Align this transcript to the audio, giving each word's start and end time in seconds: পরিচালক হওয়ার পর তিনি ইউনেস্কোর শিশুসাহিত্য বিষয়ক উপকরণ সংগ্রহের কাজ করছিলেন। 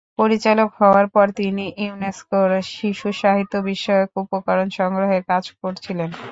পরিচালক 0.19 0.69
হওয়ার 0.79 1.07
পর 1.15 1.27
তিনি 1.39 1.65
ইউনেস্কোর 1.79 2.49
শিশুসাহিত্য 2.71 3.53
বিষয়ক 3.69 4.09
উপকরণ 4.23 4.67
সংগ্রহের 4.77 5.23
কাজ 5.29 5.43
করছিলেন। 5.59 6.09